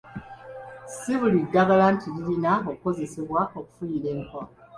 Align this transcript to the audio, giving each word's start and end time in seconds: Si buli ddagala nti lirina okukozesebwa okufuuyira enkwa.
Si 0.95 1.11
buli 1.19 1.39
ddagala 1.45 1.85
nti 1.93 2.07
lirina 2.15 2.53
okukozesebwa 2.71 3.41
okufuuyira 3.59 4.07
enkwa. 4.15 4.43